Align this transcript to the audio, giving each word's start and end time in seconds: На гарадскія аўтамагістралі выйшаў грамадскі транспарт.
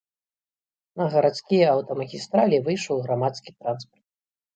На 1.01 1.05
гарадскія 1.15 1.65
аўтамагістралі 1.73 2.57
выйшаў 2.69 2.95
грамадскі 3.05 3.49
транспарт. 3.59 4.01